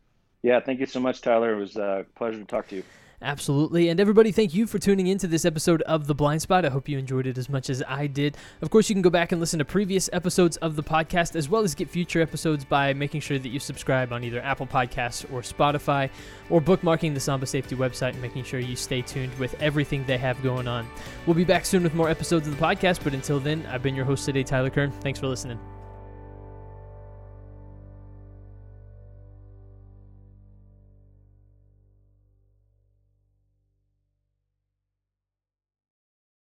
Yeah, 0.44 0.60
thank 0.60 0.78
you 0.78 0.86
so 0.86 1.00
much, 1.00 1.20
Tyler. 1.22 1.54
It 1.54 1.58
was 1.58 1.76
a 1.76 2.06
pleasure 2.14 2.38
to 2.38 2.44
talk 2.44 2.68
to 2.68 2.76
you. 2.76 2.84
Absolutely. 3.20 3.88
And 3.88 3.98
everybody, 3.98 4.30
thank 4.30 4.54
you 4.54 4.66
for 4.68 4.78
tuning 4.78 5.08
into 5.08 5.26
this 5.26 5.44
episode 5.44 5.82
of 5.82 6.06
The 6.06 6.14
Blind 6.14 6.40
Spot. 6.40 6.64
I 6.64 6.68
hope 6.68 6.88
you 6.88 6.98
enjoyed 6.98 7.26
it 7.26 7.36
as 7.36 7.48
much 7.48 7.68
as 7.68 7.82
I 7.88 8.06
did. 8.06 8.36
Of 8.62 8.70
course, 8.70 8.88
you 8.88 8.94
can 8.94 9.02
go 9.02 9.10
back 9.10 9.32
and 9.32 9.40
listen 9.40 9.58
to 9.58 9.64
previous 9.64 10.08
episodes 10.12 10.56
of 10.58 10.76
the 10.76 10.84
podcast 10.84 11.34
as 11.34 11.48
well 11.48 11.64
as 11.64 11.74
get 11.74 11.90
future 11.90 12.22
episodes 12.22 12.64
by 12.64 12.92
making 12.92 13.22
sure 13.22 13.38
that 13.38 13.48
you 13.48 13.58
subscribe 13.58 14.12
on 14.12 14.22
either 14.22 14.40
Apple 14.40 14.68
Podcasts 14.68 15.24
or 15.32 15.40
Spotify 15.40 16.10
or 16.48 16.60
bookmarking 16.60 17.12
the 17.12 17.20
Samba 17.20 17.46
Safety 17.46 17.74
website 17.74 18.10
and 18.10 18.22
making 18.22 18.44
sure 18.44 18.60
you 18.60 18.76
stay 18.76 19.02
tuned 19.02 19.36
with 19.38 19.60
everything 19.60 20.04
they 20.04 20.18
have 20.18 20.40
going 20.44 20.68
on. 20.68 20.88
We'll 21.26 21.34
be 21.34 21.44
back 21.44 21.66
soon 21.66 21.82
with 21.82 21.94
more 21.94 22.08
episodes 22.08 22.46
of 22.46 22.56
the 22.56 22.64
podcast, 22.64 23.02
but 23.02 23.14
until 23.14 23.40
then, 23.40 23.66
I've 23.66 23.82
been 23.82 23.96
your 23.96 24.04
host 24.04 24.26
today, 24.26 24.44
Tyler 24.44 24.70
Kern. 24.70 24.92
Thanks 25.00 25.18
for 25.18 25.26
listening. 25.26 25.58